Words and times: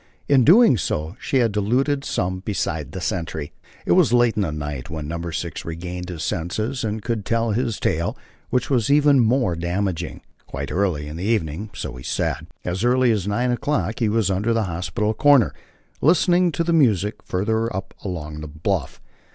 In 0.27 0.43
doing 0.43 0.77
so 0.79 1.15
she 1.19 1.37
had 1.37 1.51
deluded 1.51 2.03
someone 2.03 2.39
beside 2.39 2.91
the 2.91 2.99
sentry. 2.99 3.53
It 3.85 3.91
was 3.91 4.11
late 4.11 4.35
in 4.35 4.41
the 4.41 4.51
night 4.51 4.89
when 4.89 5.07
Number 5.07 5.31
Six 5.31 5.63
regained 5.63 6.09
his 6.09 6.23
senses 6.23 6.83
and 6.83 7.03
could 7.03 7.23
tell 7.23 7.51
his 7.51 7.79
tale, 7.79 8.17
which 8.49 8.71
was 8.71 8.89
even 8.89 9.19
more 9.19 9.55
damaging. 9.55 10.21
Quite 10.47 10.71
early 10.71 11.05
in 11.07 11.17
the 11.17 11.23
evening, 11.25 11.69
so 11.75 11.93
he 11.97 12.03
said, 12.03 12.47
as 12.65 12.83
early 12.83 13.11
as 13.11 13.27
nine 13.27 13.51
o'clock, 13.51 13.99
he 13.99 14.09
was 14.09 14.31
under 14.31 14.53
the 14.55 14.63
hospital 14.63 15.13
corner, 15.13 15.53
listening 16.01 16.51
to 16.53 16.63
the 16.63 16.73
music 16.73 17.21
further 17.23 17.71
up 17.71 17.93
along 18.03 18.39
the 18.41 18.47
bluff. 18.47 18.99